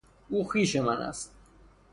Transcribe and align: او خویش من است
او 0.29 0.43
خویش 0.49 0.75
من 0.75 0.97
است 0.97 1.31